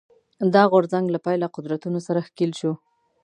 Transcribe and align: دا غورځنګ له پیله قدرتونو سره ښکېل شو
دا 0.53 0.63
غورځنګ 0.71 1.05
له 1.11 1.19
پیله 1.25 1.47
قدرتونو 1.55 1.99
سره 2.07 2.25
ښکېل 2.27 2.51
شو 2.59 2.71